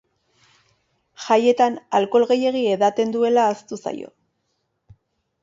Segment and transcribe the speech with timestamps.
[1.25, 4.11] Jaietan alkohol gehiegi edaten duela ahaztu zaio.